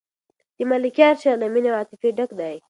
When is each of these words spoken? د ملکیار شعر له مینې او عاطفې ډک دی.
د 0.57 0.59
ملکیار 0.71 1.15
شعر 1.21 1.35
له 1.41 1.47
مینې 1.53 1.67
او 1.71 1.77
عاطفې 1.79 2.09
ډک 2.17 2.31
دی. 2.39 2.55